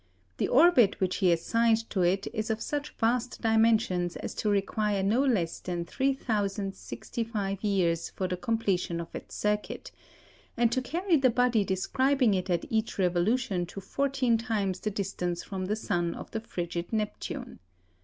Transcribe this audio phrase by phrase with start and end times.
[0.37, 5.03] The orbit which he assigned to it is of such vast dimensions as to require
[5.03, 9.91] no less that 3,065 years for the completion of its circuit;
[10.57, 15.43] and to carry the body describing it at each revolution to fourteen times the distance
[15.43, 17.59] from the sun of the frigid Neptune.